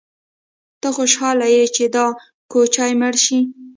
[0.81, 2.05] _ته خوشاله يې چې دا
[2.51, 3.39] کوچۍ مړه شي؟